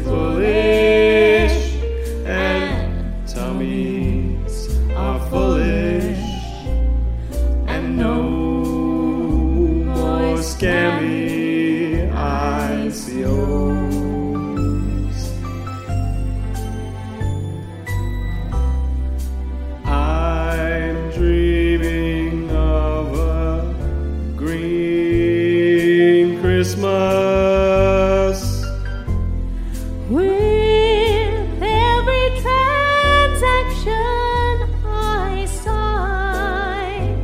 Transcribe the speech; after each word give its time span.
Bullish 0.00 1.74
and 2.24 3.28
tummies 3.28 4.68
are 4.96 5.20
foolish 5.28 6.18
and 7.66 7.98
no 7.98 8.22
more 9.84 10.38
scammy 10.38 12.10
ICOs. 12.10 13.95
Christmas. 26.66 28.42
With 30.10 31.62
every 31.62 32.26
transaction 32.42 33.94
I 34.84 35.46
sign, 35.62 37.22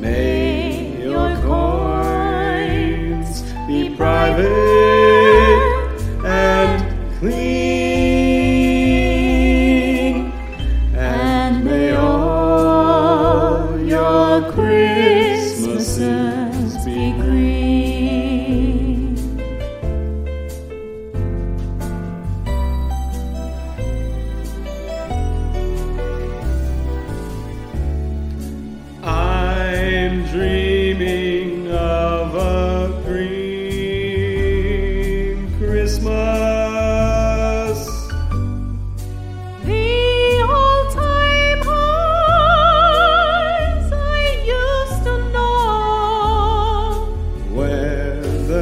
May 0.00 1.02
your 1.02 1.36
coins 1.42 3.42
be 3.66 3.94
private 3.94 4.48
and 6.24 6.82
clean, 7.18 7.42
and 10.96 11.62
may 11.62 11.92
all 11.94 13.78
your 13.78 14.50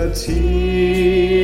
Where 0.09 1.38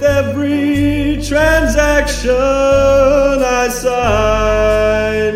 With 0.00 0.08
every 0.08 1.20
transaction 1.22 2.30
I 2.32 3.68
sign, 3.68 5.34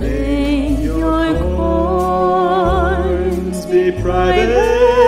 May 0.00 0.82
your 0.82 1.32
coins 2.98 3.66
be 3.66 3.92
private 4.02 5.01